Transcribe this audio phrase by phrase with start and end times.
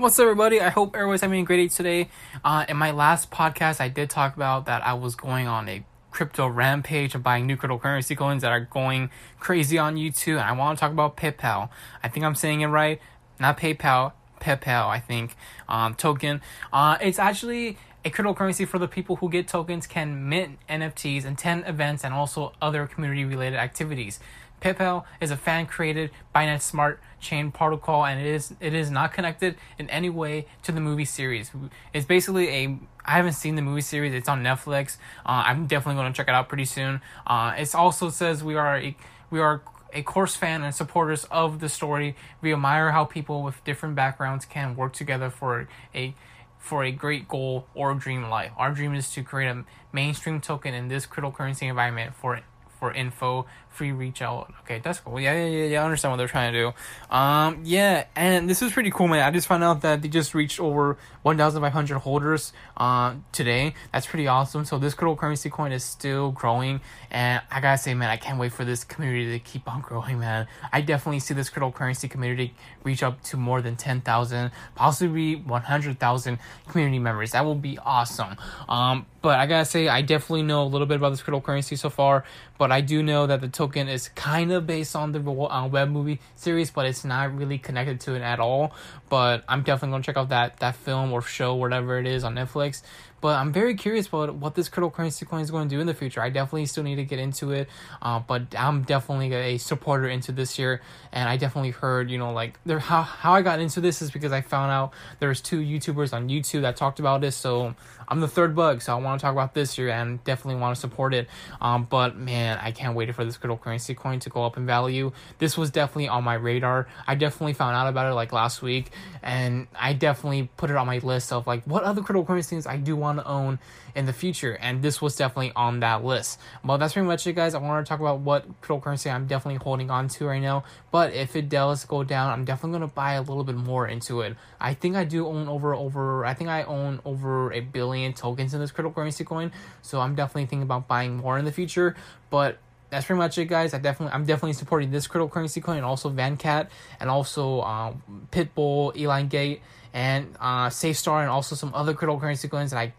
[0.00, 0.62] What's up, everybody?
[0.62, 2.08] I hope everyone's having a great day today.
[2.42, 5.84] Uh, in my last podcast, I did talk about that I was going on a
[6.10, 9.10] crypto rampage of buying new cryptocurrency coins that are going
[9.40, 11.68] crazy on YouTube, and I want to talk about PayPal.
[12.02, 12.98] I think I'm saying it right.
[13.38, 14.88] Not PayPal, PayPal.
[14.88, 15.36] I think
[15.68, 16.40] um, token.
[16.72, 21.38] Uh, it's actually a cryptocurrency for the people who get tokens can mint NFTs, and
[21.38, 24.20] attend events, and also other community related activities.
[24.60, 29.12] PayPal is a fan created Binance Smart Chain protocol and it is it is not
[29.12, 31.50] connected in any way to the movie series.
[31.92, 34.14] It's basically a I haven't seen the movie series.
[34.14, 34.96] It's on Netflix.
[35.24, 37.00] Uh, I'm definitely going to check it out pretty soon.
[37.26, 38.96] Uh, it also says we are a,
[39.30, 42.14] we are a course fan and supporters of the story.
[42.40, 46.14] We admire how people with different backgrounds can work together for a
[46.60, 48.52] for a great goal or dream life.
[48.56, 52.40] Our dream is to create a mainstream token in this cryptocurrency environment for
[52.80, 54.52] for info, free reach out.
[54.62, 55.20] Okay, that's cool.
[55.20, 55.82] Yeah, yeah, yeah, yeah.
[55.82, 57.14] I understand what they're trying to do.
[57.14, 59.22] Um, yeah, and this is pretty cool, man.
[59.22, 63.74] I just found out that they just reached over 1,500 holders uh, today.
[63.92, 64.64] That's pretty awesome.
[64.64, 68.52] So this cryptocurrency coin is still growing, and I gotta say, man, I can't wait
[68.52, 70.46] for this community to keep on growing, man.
[70.72, 76.98] I definitely see this cryptocurrency community reach up to more than 10,000, possibly 100,000 community
[76.98, 77.32] members.
[77.32, 78.36] That will be awesome.
[78.68, 81.90] Um, but I gotta say, I definitely know a little bit about this cryptocurrency so
[81.90, 82.24] far,
[82.58, 85.88] but I do know that the token is kind of based on the uh, web
[85.88, 88.72] movie series, but it's not really connected to it at all.
[89.08, 92.34] But I'm definitely gonna check out that that film or show, whatever it is, on
[92.34, 92.82] Netflix.
[93.20, 95.94] But I'm very curious about what this cryptocurrency coin is going to do in the
[95.94, 96.22] future.
[96.22, 97.68] I definitely still need to get into it,
[98.00, 100.80] uh, but I'm definitely a supporter into this year,
[101.12, 104.10] and I definitely heard, you know, like there how how I got into this is
[104.10, 107.36] because I found out there's two YouTubers on YouTube that talked about this.
[107.36, 107.74] So
[108.08, 110.74] I'm the third bug, so I want to talk about this year and definitely want
[110.74, 111.28] to support it.
[111.60, 115.12] Um, but man, I can't wait for this cryptocurrency coin to go up in value.
[115.38, 116.88] This was definitely on my radar.
[117.06, 118.90] I definitely found out about it like last week,
[119.22, 122.96] and I definitely put it on my list of like what other cryptocurrencies I do
[122.96, 123.58] want want to own
[123.94, 124.54] in the future.
[124.54, 126.38] And this was definitely on that list.
[126.64, 127.54] Well, that's pretty much it, guys.
[127.54, 130.64] I want to talk about what cryptocurrency I'm definitely holding on to right now.
[130.90, 133.86] But if it does go down, I'm definitely going to buy a little bit more
[133.86, 134.36] into it.
[134.60, 138.54] I think I do own over, over, I think I own over a billion tokens
[138.54, 139.52] in this cryptocurrency coin.
[139.82, 141.96] So I'm definitely thinking about buying more in the future.
[142.30, 142.58] But
[142.90, 143.72] that's pretty much it, guys.
[143.72, 146.68] I definitely, I'm definitely supporting this cryptocurrency coin and also Vancat
[146.98, 149.60] and also um, Pitbull, ElonGate,
[149.94, 152.92] and uh, SafeStar, and also some other cryptocurrency coins And I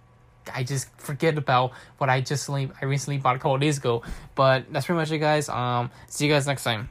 [0.53, 4.01] I just forget about what I just I recently bought a couple days ago.
[4.35, 5.50] But that's pretty much it, guys.
[5.50, 6.90] Um, see you guys next time.